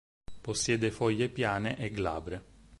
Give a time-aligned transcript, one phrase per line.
[0.41, 2.43] Possiede foglie piane e glabre.